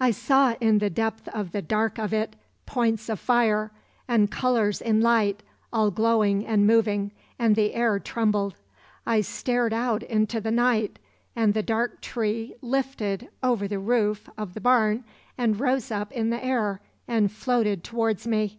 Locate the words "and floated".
17.06-17.84